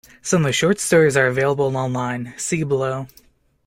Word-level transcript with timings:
Some 0.23 0.41
of 0.41 0.45
the 0.47 0.51
short 0.51 0.79
stories 0.79 1.15
are 1.15 1.27
available 1.27 1.77
online; 1.77 2.33
see 2.35 2.63
below. 2.63 3.05